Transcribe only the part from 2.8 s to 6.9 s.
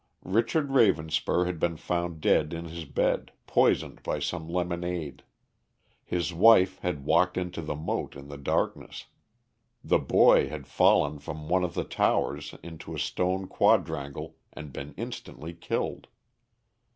bed, poisoned by some lemonade; his wife